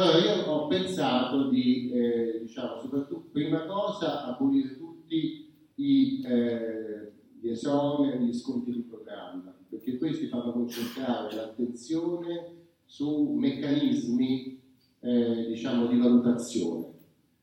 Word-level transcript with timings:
Allora 0.00 0.16
io 0.16 0.46
ho 0.46 0.66
pensato 0.66 1.50
di, 1.50 1.90
eh, 1.90 2.38
diciamo, 2.40 2.80
soprattutto, 2.80 3.28
prima 3.30 3.66
cosa, 3.66 4.24
abolire 4.24 4.78
tutti 4.78 5.52
i, 5.74 6.22
eh, 6.24 7.12
gli 7.38 7.50
esoneri, 7.50 8.24
gli 8.24 8.32
sconti 8.32 8.72
di 8.72 8.80
programma, 8.80 9.54
perché 9.68 9.98
questi 9.98 10.28
fanno 10.28 10.52
concentrare 10.52 11.34
l'attenzione 11.34 12.68
su 12.86 13.34
meccanismi, 13.34 14.62
eh, 15.00 15.46
diciamo, 15.48 15.86
di 15.86 15.98
valutazione 15.98 16.86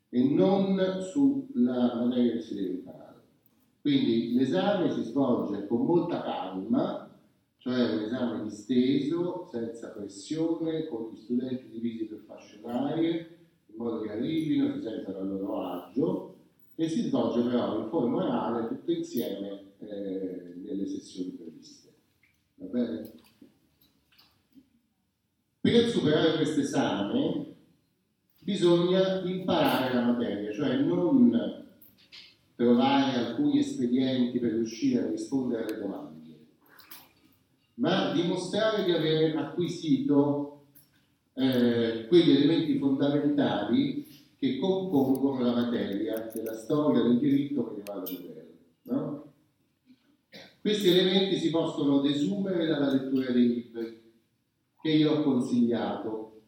e 0.09 0.23
non 0.23 0.79
sulla 0.99 1.93
materia 1.93 2.31
che 2.31 2.41
si 2.41 2.55
deve 2.55 2.69
imparare. 2.69 3.21
Quindi 3.81 4.33
l'esame 4.33 4.89
si 4.89 5.03
svolge 5.03 5.67
con 5.67 5.85
molta 5.85 6.23
calma, 6.23 7.06
cioè 7.67 7.95
un 7.95 8.03
esame 8.03 8.43
disteso, 8.43 9.45
senza 9.51 9.89
pressione, 9.89 10.87
con 10.87 11.09
gli 11.11 11.17
studenti 11.17 11.67
divisi 11.69 12.05
per 12.05 12.23
fasce 12.25 12.59
varie, 12.61 13.39
in 13.65 13.75
modo 13.75 13.99
che 13.99 14.11
arrivino, 14.11 14.73
si 14.73 14.81
sentano 14.81 15.17
a 15.17 15.23
loro 15.23 15.61
agio, 15.61 16.35
e 16.75 16.87
si 16.87 17.01
svolge 17.01 17.41
però 17.41 17.83
in 17.83 17.89
forma 17.89 18.23
orale 18.23 18.69
tutto 18.69 18.89
insieme 18.91 19.63
eh, 19.79 20.53
nelle 20.63 20.87
sessioni 20.87 21.31
previste. 21.31 21.93
Va 22.55 22.65
bene? 22.67 23.11
Per 25.59 25.89
superare 25.89 26.35
questo 26.37 26.61
esame 26.61 27.53
bisogna 28.39 29.21
imparare 29.25 29.93
la 29.93 30.05
materia, 30.05 30.53
cioè 30.53 30.77
non 30.77 31.65
trovare 32.55 33.17
alcuni 33.17 33.59
espedienti 33.59 34.39
per 34.39 34.53
riuscire 34.53 35.03
a 35.03 35.09
rispondere 35.09 35.65
alle 35.65 35.79
domande 35.79 36.16
ma 37.77 38.11
dimostrare 38.11 38.83
di 38.83 38.91
aver 38.91 39.37
acquisito 39.37 40.65
eh, 41.33 42.05
quegli 42.07 42.31
elementi 42.31 42.77
fondamentali 42.77 44.05
che 44.37 44.57
compongono 44.57 45.43
la 45.43 45.53
materia 45.53 46.29
della 46.33 46.55
storia 46.55 47.01
del 47.01 47.19
diritto 47.19 47.63
medievale 47.63 48.11
moderno. 48.11 48.53
No? 48.83 49.33
Questi 50.61 50.89
elementi 50.89 51.37
si 51.37 51.49
possono 51.49 52.01
desumere 52.01 52.65
dalla 52.65 52.91
lettura 52.91 53.31
dei 53.31 53.47
libri 53.47 54.01
che 54.81 54.91
io 54.91 55.13
ho 55.13 55.23
consigliato, 55.23 56.41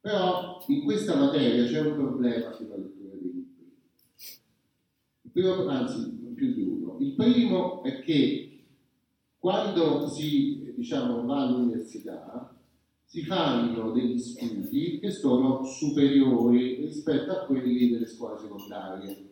però 0.00 0.62
in 0.68 0.84
questa 0.84 1.16
materia 1.16 1.64
c'è 1.64 1.80
un 1.80 1.94
problema 1.94 2.52
sulla 2.52 2.76
lettura 2.76 3.14
dei 3.14 3.32
libri. 3.32 3.76
Primo, 5.32 5.66
anzi, 5.66 6.10
più 6.34 6.54
di 6.54 6.62
uno. 6.62 6.96
Il 7.00 7.14
primo 7.14 7.82
è 7.82 8.00
che 8.00 8.57
quando 9.48 10.06
si 10.06 10.74
diciamo, 10.76 11.24
va 11.24 11.40
all'università 11.40 12.54
si 13.02 13.22
fanno 13.22 13.92
degli 13.92 14.18
studi 14.18 14.98
che 14.98 15.10
sono 15.10 15.64
superiori 15.64 16.74
rispetto 16.82 17.32
a 17.32 17.46
quelli 17.46 17.88
delle 17.88 18.04
scuole 18.04 18.36
secondarie. 18.36 19.26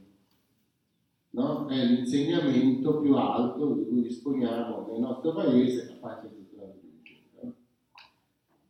No? 1.33 1.67
È 1.67 1.85
l'insegnamento 1.85 2.99
più 3.01 3.15
alto 3.15 3.75
di 3.75 3.85
cui 3.85 4.01
disponiamo 4.05 4.87
nel 4.91 5.01
nostro 5.01 5.35
paese, 5.35 5.93
a 5.93 5.97
parte 6.01 6.29
tutta 6.29 6.63
la 6.63 6.73
ricerca. 6.73 7.55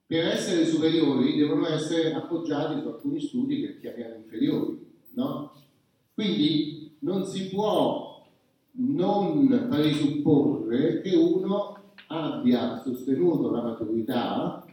Per 0.04 0.26
essere 0.26 0.66
superiori 0.66 1.36
devono 1.36 1.68
essere 1.68 2.12
appoggiati 2.12 2.80
su 2.80 2.88
alcuni 2.88 3.20
studi 3.20 3.60
che 3.60 3.78
chiamiamo 3.78 4.16
inferiori. 4.16 4.84
No? 5.14 5.52
Quindi 6.12 6.96
non 7.02 7.24
si 7.24 7.50
può 7.50 8.05
non 8.76 9.66
presupporre 9.68 11.00
che 11.00 11.16
uno 11.16 11.92
abbia 12.08 12.80
sostenuto 12.82 13.50
la 13.50 13.62
maturità 13.62 14.64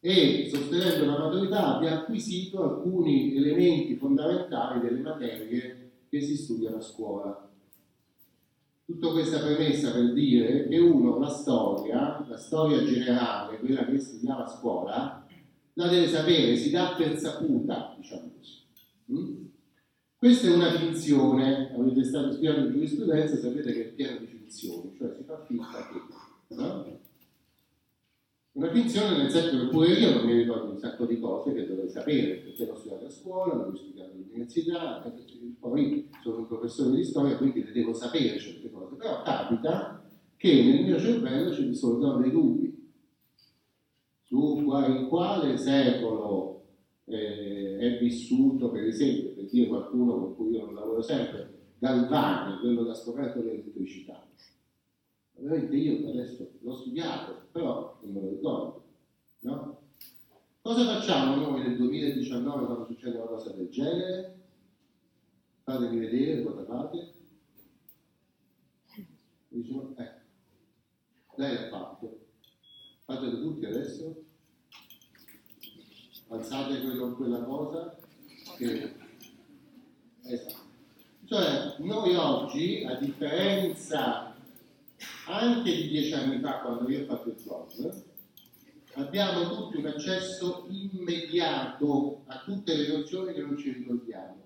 e 0.00 0.50
sostenendo 0.52 1.04
la 1.06 1.18
maturità 1.18 1.76
abbia 1.76 2.00
acquisito 2.00 2.62
alcuni 2.62 3.34
elementi 3.36 3.96
fondamentali 3.96 4.80
delle 4.80 5.00
materie 5.00 5.90
che 6.08 6.20
si 6.20 6.36
studiano 6.36 6.76
a 6.76 6.82
scuola. 6.82 7.48
Tutta 8.84 9.08
questa 9.08 9.40
premessa 9.40 9.92
per 9.92 10.12
dire 10.12 10.68
che 10.68 10.78
uno 10.78 11.18
la 11.18 11.30
storia, 11.30 12.24
la 12.28 12.36
storia 12.36 12.84
generale, 12.84 13.58
quella 13.58 13.86
che 13.86 13.98
studiava 13.98 14.44
a 14.44 14.48
scuola, 14.48 15.26
la 15.72 15.88
deve 15.88 16.06
sapere, 16.06 16.56
si 16.56 16.70
dà 16.70 16.94
per 16.96 17.16
saputa, 17.16 17.94
diciamo 17.96 18.30
così. 18.36 19.52
Questa 20.24 20.48
è 20.48 20.54
una 20.54 20.70
finzione, 20.70 21.70
avete 21.74 22.02
stato 22.02 22.32
studiando 22.32 22.70
giurisprudenza, 22.70 23.36
sapete 23.36 23.74
che 23.74 23.88
è 23.88 23.92
pieno 23.92 24.20
di 24.20 24.24
finzioni, 24.24 24.94
cioè 24.96 25.12
si 25.14 25.22
fa 25.22 25.44
finta 25.44 25.86
che. 25.86 26.54
No? 26.54 26.98
Una 28.52 28.70
finzione 28.70 29.18
nel 29.18 29.30
senso 29.30 29.60
che 29.60 29.66
pure 29.66 29.92
io 29.92 30.14
non 30.14 30.24
mi 30.24 30.32
ricordo 30.32 30.70
un 30.70 30.78
sacco 30.78 31.04
di 31.04 31.20
cose 31.20 31.52
che 31.52 31.66
dovrei 31.66 31.90
sapere, 31.90 32.36
perché 32.36 32.64
l'ho 32.64 32.74
studiato 32.74 33.04
a 33.04 33.10
scuola, 33.10 33.66
l'ho 33.66 33.76
studiato 33.76 34.12
all'università, 34.12 35.12
poi 35.60 36.08
sono 36.22 36.38
un 36.38 36.46
professore 36.46 36.96
di 36.96 37.04
storia, 37.04 37.36
quindi 37.36 37.62
le 37.62 37.72
devo 37.72 37.92
sapere 37.92 38.38
certe 38.38 38.70
cose. 38.70 38.94
Però 38.94 39.20
capita 39.20 40.08
che 40.38 40.64
nel 40.64 40.84
mio 40.84 40.98
cervello 40.98 41.52
ci 41.52 41.74
sono 41.74 42.16
dei 42.16 42.30
dubbi 42.30 42.92
su 44.22 44.56
in 44.56 45.06
quale 45.06 45.58
secolo 45.58 46.62
eh, 47.04 47.76
è 47.78 47.98
vissuto, 47.98 48.70
per 48.70 48.84
esempio, 48.84 49.33
per 49.54 49.62
dire 49.62 49.68
qualcuno 49.68 50.18
con 50.18 50.36
cui 50.36 50.50
io 50.50 50.64
non 50.64 50.74
lavoro 50.74 51.00
sempre, 51.00 51.74
Galvani, 51.78 52.58
quello 52.58 52.84
che 52.84 52.90
ha 52.90 52.94
scoperto 52.94 53.40
l'elettricità. 53.40 54.26
Ovviamente 55.36 55.76
io 55.76 56.08
adesso 56.10 56.50
l'ho 56.60 56.74
studiato, 56.74 57.46
però 57.52 57.98
non 58.02 58.12
me 58.12 58.20
lo 58.20 58.28
ricordo. 58.30 58.84
No? 59.40 59.82
Cosa 60.60 60.84
facciamo 60.84 61.36
noi 61.36 61.62
nel 61.62 61.76
2019 61.76 62.64
quando 62.64 62.86
succede 62.86 63.16
una 63.16 63.26
cosa 63.26 63.52
del 63.52 63.68
genere? 63.68 64.38
Fatemi 65.62 65.98
vedere 65.98 66.42
cosa 66.42 66.64
fate. 66.64 67.12
Diciamo, 69.48 69.94
eh, 69.96 70.10
lei 71.36 71.54
l'ha 71.54 71.68
fatto. 71.68 72.18
Fatelo 73.04 73.40
tutti 73.40 73.66
adesso 73.66 74.22
alzate 76.28 76.80
quello, 76.80 77.14
quella 77.14 77.44
cosa 77.44 77.96
che... 78.56 79.02
Esatto. 80.26 80.62
Cioè, 81.26 81.76
noi 81.78 82.14
oggi, 82.14 82.84
a 82.84 82.94
differenza 82.94 84.34
anche 85.26 85.74
di 85.74 85.88
dieci 85.88 86.12
anni 86.12 86.38
fa, 86.40 86.60
quando 86.60 86.88
io 86.88 87.02
ho 87.02 87.06
fatto 87.06 87.28
il 87.28 87.36
blog, 87.42 88.02
abbiamo 88.94 89.48
tutti 89.48 89.78
un 89.78 89.86
accesso 89.86 90.66
immediato 90.68 92.22
a 92.26 92.38
tutte 92.38 92.74
le 92.74 92.88
nozioni 92.88 93.32
che 93.32 93.40
non 93.40 93.56
ci 93.56 93.72
ricordiamo. 93.72 94.42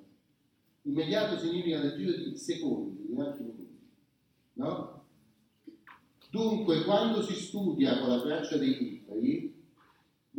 Immediato 0.83 1.39
significa 1.39 1.81
nel 1.81 1.97
giro 1.97 2.13
di 2.13 2.37
secondi, 2.37 3.07
di 3.07 3.21
anche 3.21 3.43
minuti. 3.43 3.79
No? 4.55 5.05
Dunque, 6.31 6.85
quando 6.85 7.23
si 7.23 7.35
studia 7.35 7.99
con 7.99 8.11
la 8.11 8.21
traccia 8.21 8.57
dei 8.57 8.79
libri, 8.79 9.58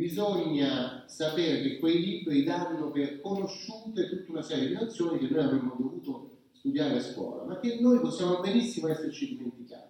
bisogna 0.09 1.03
sapere 1.05 1.61
che 1.61 1.79
quei 1.79 1.99
libri 1.99 2.43
danno 2.43 2.89
per 2.89 3.21
conosciute 3.21 4.09
tutta 4.09 4.31
una 4.31 4.41
serie 4.41 4.69
di 4.69 4.73
nozioni 4.73 5.19
che 5.19 5.27
noi 5.29 5.43
avremmo 5.43 5.75
dovuto 5.77 6.37
studiare 6.51 6.97
a 6.97 7.01
scuola, 7.01 7.43
ma 7.43 7.59
che 7.59 7.79
noi 7.79 7.99
possiamo 7.99 8.39
benissimo 8.39 8.87
esserci 8.87 9.37
dimenticati. 9.37 9.87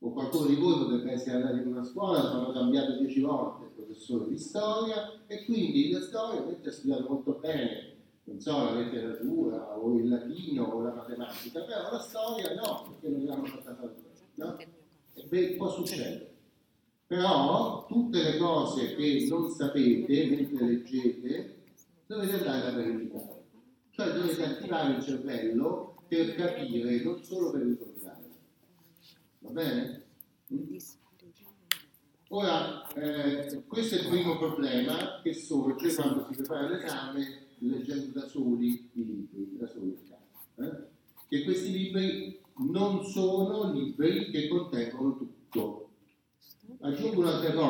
O 0.00 0.12
qualcuno 0.12 0.46
di 0.46 0.54
voi 0.54 0.78
potrebbe 0.78 1.12
essere 1.12 1.36
andato 1.36 1.56
in 1.56 1.66
una 1.66 1.84
scuola, 1.84 2.22
sono 2.22 2.52
cambiato 2.52 2.96
dieci 2.98 3.20
volte 3.20 3.64
il 3.64 3.70
professore 3.70 4.28
di 4.28 4.38
storia 4.38 5.12
e 5.26 5.44
quindi 5.44 5.90
la 5.90 6.00
storia 6.00 6.40
avete 6.40 6.70
studiato 6.70 7.06
molto 7.08 7.38
bene, 7.40 7.96
non 8.24 8.40
so, 8.40 8.52
la 8.64 8.74
letteratura 8.74 9.76
o 9.76 9.94
il 9.98 10.08
latino 10.08 10.64
o 10.64 10.82
la 10.82 10.94
matematica, 10.94 11.60
però 11.64 11.90
la 11.90 11.98
storia 11.98 12.54
no, 12.54 12.96
perché 13.00 13.14
non 13.14 13.26
l'hanno 13.26 13.44
fatta 13.44 13.74
fare. 13.74 13.94
No? 14.34 14.56
E 14.56 15.24
beh, 15.28 15.56
può 15.56 15.68
succedere. 15.70 16.36
Però 17.08 17.86
tutte 17.86 18.22
le 18.22 18.36
cose 18.36 18.94
che 18.94 19.26
non 19.30 19.50
sapete 19.50 20.26
mentre 20.26 20.66
leggete 20.66 21.56
dovete 22.06 22.34
andare 22.34 22.66
a 22.66 22.70
verificare. 22.72 23.44
Cioè 23.92 24.12
dovete 24.12 24.44
attivare 24.44 24.96
il 24.96 25.02
cervello 25.02 26.02
per 26.06 26.34
capire, 26.34 27.02
non 27.02 27.24
solo 27.24 27.50
per 27.50 27.62
ricordare. 27.62 28.28
Va 29.38 29.50
bene? 29.50 30.02
Ora, 32.28 32.86
eh, 32.92 33.64
questo 33.66 33.94
è 33.94 34.00
il 34.00 34.08
primo 34.08 34.36
problema 34.36 35.20
che 35.22 35.32
sorge 35.32 35.94
quando 35.94 36.26
si 36.28 36.36
prepara 36.36 36.68
l'esame 36.68 37.46
leggendo 37.60 38.20
da 38.20 38.28
soli 38.28 38.90
i 38.92 39.04
libri, 39.04 39.56
da 39.56 39.66
soli 39.66 39.88
il 39.88 40.00
caso. 40.06 40.26
Eh? 40.56 40.86
Che 41.26 41.44
questi 41.44 41.72
libri 41.72 42.38
non 42.70 43.02
sono 43.06 43.72
libri 43.72 44.30
che 44.30 44.46
contengono 44.48 44.77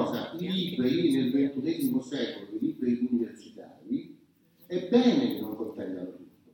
cosa, 0.04 0.32
i 0.38 0.50
libri 0.50 1.12
nel 1.12 1.30
XXI 1.30 2.00
secolo, 2.02 2.48
i 2.52 2.58
libri 2.58 3.06
universitari, 3.10 4.18
è 4.66 4.88
bene 4.88 5.34
che 5.34 5.40
non 5.40 5.56
contengano 5.56 6.10
tutto, 6.10 6.52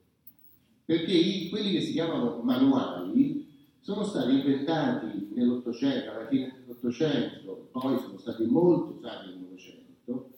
perché 0.84 1.12
i, 1.12 1.48
quelli 1.48 1.72
che 1.72 1.80
si 1.80 1.92
chiamano 1.92 2.40
manuali 2.42 3.46
sono 3.80 4.04
stati 4.04 4.32
inventati 4.32 5.30
nell'Ottocento, 5.34 6.10
alla 6.10 6.26
fine 6.26 6.54
dell'Ottocento, 6.60 7.68
poi 7.72 7.98
sono 7.98 8.18
stati 8.18 8.44
molto 8.44 8.96
usati 8.98 9.28
nel 9.28 9.38
Novecento, 9.38 10.30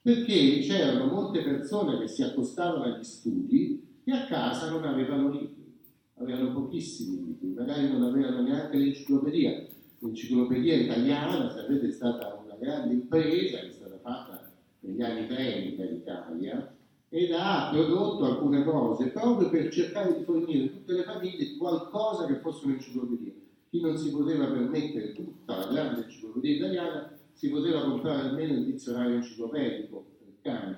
perché 0.00 0.60
c'erano 0.60 1.12
molte 1.12 1.42
persone 1.42 1.98
che 1.98 2.08
si 2.08 2.22
accostavano 2.22 2.84
agli 2.84 3.04
studi 3.04 3.82
e 4.04 4.12
a 4.12 4.26
casa 4.26 4.70
non 4.70 4.84
avevano 4.84 5.30
libri, 5.30 5.72
avevano 6.18 6.52
pochissimi 6.52 7.24
libri, 7.24 7.48
magari 7.48 7.88
non 7.90 8.02
avevano 8.02 8.42
neanche 8.42 8.76
l'enciclopedia. 8.76 9.66
L'enciclopedia 10.00 10.74
italiana, 10.74 11.50
sapete, 11.50 11.88
è 11.88 11.90
stata 11.90 12.43
una 12.54 12.58
grande 12.58 12.94
impresa 12.94 13.58
che 13.58 13.68
è 13.68 13.72
stata 13.72 13.98
fatta 14.00 14.52
negli 14.80 15.02
anni 15.02 15.26
30 15.26 15.84
in 15.84 15.94
Italia 15.94 16.74
ed 17.08 17.32
ha 17.32 17.70
prodotto 17.72 18.24
alcune 18.24 18.64
cose 18.64 19.08
proprio 19.08 19.48
per 19.48 19.70
cercare 19.70 20.16
di 20.16 20.24
fornire 20.24 20.64
a 20.64 20.68
tutte 20.68 20.92
le 20.94 21.02
famiglie 21.04 21.56
qualcosa 21.56 22.26
che 22.26 22.40
fosse 22.40 22.66
un'enciclopedia. 22.66 23.32
Chi 23.70 23.80
non 23.80 23.96
si 23.96 24.10
poteva 24.10 24.46
permettere 24.46 25.12
tutta 25.12 25.56
la 25.56 25.72
grande 25.72 26.04
enciclopedia 26.04 26.56
italiana 26.56 27.12
si 27.32 27.50
poteva 27.50 27.82
comprare 27.82 28.28
almeno 28.28 28.54
il 28.54 28.64
dizionario 28.64 29.16
enciclopedico 29.16 30.04
per 30.18 30.34
cani, 30.42 30.76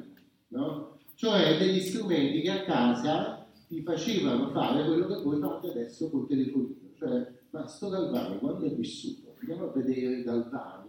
no? 0.49 0.99
Cioè 1.15 1.57
degli 1.59 1.81
strumenti 1.81 2.43
che 2.43 2.51
a 2.51 2.65
casa 2.65 3.47
ti 3.67 3.83
facevano 3.83 4.51
fare 4.51 4.85
quello 4.85 5.07
che 5.07 5.23
voi 5.23 5.41
fate 5.41 5.71
adesso 5.71 6.11
col 6.11 6.27
telefonino. 6.27 6.75
Cioè, 6.99 7.33
ma 7.51 7.67
sto 7.67 7.89
Galvani 7.89 8.39
quando 8.39 8.67
è 8.67 8.75
vissuto? 8.75 9.35
Andiamo 9.41 9.71
a 9.71 9.73
vedere 9.73 10.23
Galvani 10.23 10.86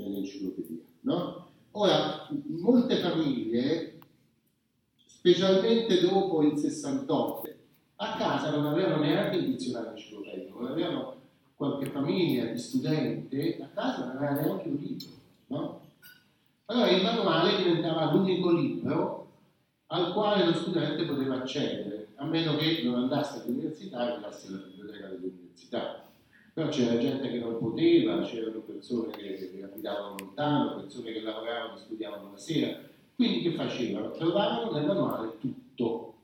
nell'enciclopedia, 0.00 0.82
no? 1.02 1.48
Ora, 1.72 2.28
molte 2.46 2.96
famiglie, 2.96 3.98
specialmente 5.06 6.00
dopo 6.00 6.42
il 6.42 6.58
68, 6.58 7.48
a 7.96 8.16
casa 8.16 8.50
non 8.50 8.66
avevano 8.66 9.02
neanche 9.02 9.36
il 9.36 9.52
dizionario 9.52 9.90
enciclopedico, 9.90 10.60
non 10.60 10.70
avevano 10.72 11.18
qualche 11.54 11.90
famiglia 11.90 12.46
di 12.46 12.58
studenti 12.58 13.58
a 13.60 13.68
casa 13.74 14.06
non 14.06 14.16
aveva 14.16 14.40
neanche 14.40 14.68
un 14.68 14.76
libro, 14.76 15.08
no? 15.48 15.80
Allora 16.64 16.88
il 16.88 17.02
manuale 17.02 17.56
diventava 17.56 18.12
l'unico 18.12 18.50
libro 18.52 19.28
al 19.88 20.12
quale 20.12 20.46
lo 20.46 20.54
studente 20.54 21.04
poteva 21.04 21.36
accedere, 21.36 22.08
a 22.14 22.24
meno 22.24 22.56
che 22.56 22.80
non 22.84 22.94
andasse 22.94 23.42
all'università 23.42 24.08
e 24.08 24.14
andasse 24.14 24.46
alla 24.46 24.58
biblioteca 24.58 25.08
dell'università. 25.08 25.99
Però 26.60 26.72
c'era 26.72 26.98
gente 26.98 27.30
che 27.30 27.38
non 27.38 27.56
poteva, 27.58 28.20
c'erano 28.20 28.60
persone 28.60 29.12
che, 29.12 29.50
che 29.50 29.62
abitavano 29.64 30.16
lontano, 30.18 30.80
persone 30.82 31.10
che 31.10 31.22
lavoravano 31.22 31.76
e 31.76 31.78
studiavano 31.78 32.32
la 32.32 32.36
sera. 32.36 32.78
Quindi 33.16 33.40
che 33.40 33.52
facevano? 33.54 34.10
Trovavano 34.10 34.70
nel 34.72 34.84
manuale 34.84 35.38
tutto. 35.38 36.14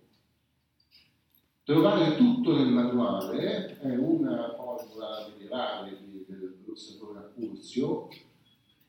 Trovare 1.65 2.17
tutto 2.17 2.55
nel 2.55 2.67
manuale 2.67 3.79
è 3.79 3.97
una 3.97 4.53
formula 4.55 5.27
medievale 5.31 5.99
del 6.27 6.55
professore 6.63 7.19
Accursio, 7.19 8.09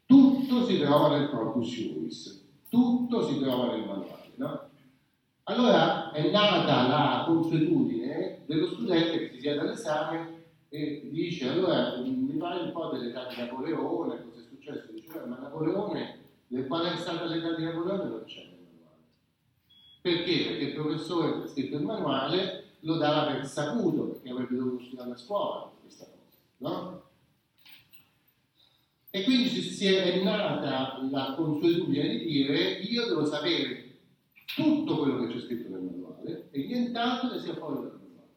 tutto 0.05 0.65
si 0.65 0.79
trova 0.79 1.17
nel 1.17 1.29
corpus 1.29 1.69
juris, 1.69 2.45
tutto 2.67 3.25
si 3.25 3.39
trova 3.39 3.73
nel 3.73 3.85
manuale. 3.85 4.31
No? 4.35 4.69
Allora 5.43 6.11
è 6.11 6.29
nata 6.29 6.87
la 6.89 7.23
consuetudine 7.25 8.41
dello 8.45 8.67
studente 8.67 9.17
che 9.17 9.29
si 9.33 9.39
siede 9.39 9.61
all'esame 9.61 10.36
e 10.69 11.09
dice 11.11 11.49
allora 11.49 11.97
mi 11.97 12.33
parli 12.37 12.65
un 12.65 12.71
po' 12.71 12.89
dell'età 12.89 13.27
di 13.27 13.35
Napoleone, 13.37 14.23
cosa 14.23 14.39
è 14.39 14.43
successo? 14.43 14.91
Dice, 14.91 15.19
ma 15.25 15.37
Napoleone, 15.37 16.19
nel 16.47 16.67
quale 16.67 16.93
è 16.93 16.97
stata 16.97 17.25
l'età 17.25 17.55
di 17.55 17.63
Napoleone 17.63 18.03
non 18.03 18.23
c'è 18.25 18.41
nel 18.41 18.57
manuale. 18.73 19.01
Perché? 20.01 20.45
Perché 20.45 20.63
il 20.63 20.73
professore 20.73 21.31
che 21.31 21.43
ha 21.43 21.47
scritto 21.47 21.77
il 21.77 21.83
manuale 21.83 22.63
lo 22.81 22.97
dava 22.97 23.31
per 23.31 23.45
saputo 23.45 24.03
perché 24.03 24.29
avrebbe 24.29 24.55
dovuto 24.55 24.83
studiare 24.83 25.11
a 25.11 25.17
scuola 25.17 25.71
questa 25.81 26.05
cosa, 26.05 26.37
no? 26.57 27.05
E 29.09 29.23
quindi 29.23 29.49
si 29.49 29.87
è 29.87 30.21
nata 30.21 30.99
la 31.09 31.33
consuetudine 31.35 32.07
di 32.09 32.25
dire 32.25 32.73
io 32.81 33.07
devo 33.07 33.25
sapere 33.25 33.85
tutto 34.53 34.97
quello 34.97 35.25
che 35.25 35.33
c'è 35.33 35.39
scritto 35.39 35.69
nel 35.69 35.81
manuale 35.81 36.49
e 36.51 36.65
nient'altro 36.65 37.29
che 37.29 37.39
sia 37.39 37.55
fuori 37.55 37.75
dal 37.75 37.99
manuale. 37.99 38.27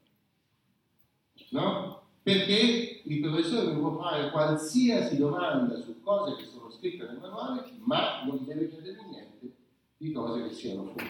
No? 1.50 1.99
Perché 2.22 3.00
il 3.04 3.20
professore 3.20 3.74
può 3.76 3.98
fare 3.98 4.30
qualsiasi 4.30 5.16
domanda 5.16 5.76
su 5.76 6.00
cose 6.00 6.36
che 6.36 6.44
sono 6.44 6.70
scritte 6.70 7.04
nel 7.04 7.18
manuale, 7.18 7.70
ma 7.78 8.24
non 8.24 8.44
deve 8.44 8.68
chiedere 8.68 8.98
niente 9.08 9.56
di 9.96 10.12
cose 10.12 10.48
che 10.48 10.54
siano 10.54 10.84
fuori. 10.84 11.08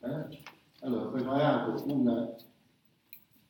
Eh? 0.00 0.38
Allora, 0.80 1.08
preparato 1.10 1.84
una 1.92 2.34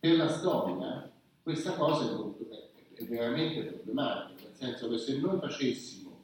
per 0.01 0.17
la 0.17 0.29
storia 0.29 1.11
questa 1.43 1.73
cosa 1.73 2.11
è, 2.11 2.15
molto, 2.15 2.47
è, 2.95 3.05
veramente 3.05 3.63
problematica, 3.63 4.43
nel 4.43 4.55
senso 4.55 4.91
che 4.91 4.99
se 4.99 5.19
noi 5.19 5.39
facessimo 5.39 6.17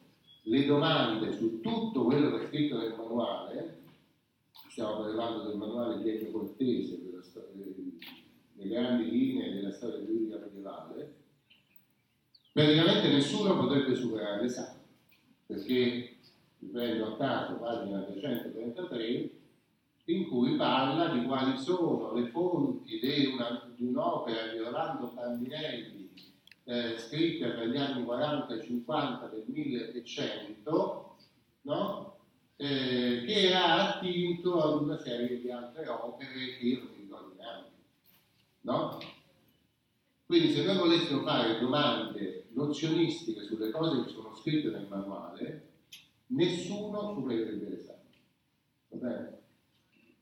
le 0.43 0.67
domande 0.67 1.33
su 1.33 1.61
tutto 1.61 2.05
quello 2.05 2.37
che 2.37 2.45
è 2.45 2.47
scritto 2.49 2.77
nel 2.77 2.95
manuale, 2.95 3.79
stiamo 4.69 4.99
parlando 4.99 5.45
del 5.45 5.57
manuale 5.57 6.03
di 6.03 6.11
Ennio 6.11 6.31
Cortese, 6.31 7.03
della 7.03 7.23
storia, 7.23 7.65
le 8.55 8.69
grandi 8.69 9.11
linee 9.11 9.53
della 9.53 9.73
storia 9.73 10.05
giuridica 10.05 10.39
medievale, 10.39 11.15
praticamente 12.53 13.09
nessuno 13.09 13.57
potrebbe 13.57 13.95
superare 13.95 14.43
l'esame, 14.43 14.81
perché, 15.47 16.17
riprendo 16.59 17.07
a 17.07 17.17
caso, 17.17 17.55
pagina 17.55 18.03
333, 18.03 19.31
in 20.07 20.29
cui 20.29 20.57
parla 20.57 21.09
di 21.09 21.25
quali 21.25 21.59
sono 21.59 22.13
le 22.13 22.27
fonti 22.29 22.99
di, 22.99 23.27
una, 23.27 23.73
di 23.75 23.87
un'opera 23.87 24.53
di 24.53 24.59
Orlando 24.59 25.13
Bandinelli 25.15 26.11
eh, 26.65 26.99
scritta 26.99 27.51
per 27.51 27.69
gli 27.69 27.77
anni 27.77 28.05
40 28.05 28.55
e 28.55 28.63
50 28.63 29.27
del 29.29 29.45
1100, 29.47 31.17
no? 31.63 32.17
eh, 32.57 33.23
che 33.27 33.49
era 33.49 33.97
attinto 33.97 34.63
ad 34.63 34.83
una 34.83 34.99
serie 34.99 35.41
di 35.41 35.51
altre 35.51 35.89
opere 35.89 36.57
che 36.59 36.65
io 36.65 36.79
non 36.79 36.89
mi 36.95 37.01
ricordo 37.03 37.35
neanche. 37.37 37.74
No? 38.65 38.99
Quindi 40.25 40.53
se 40.53 40.65
noi 40.65 40.79
volessimo 40.79 41.23
fare 41.23 41.59
domande 41.59 42.47
nozionistiche 42.53 43.43
sulle 43.43 43.71
cose 43.71 44.05
che 44.05 44.11
sono 44.11 44.35
scritte 44.35 44.71
nel 44.71 44.87
manuale, 44.89 45.69
nessuno 46.29 47.13
supererebbe 47.15 47.69
l'esame. 47.69 48.01
Va 48.89 48.97
bene? 48.97 49.43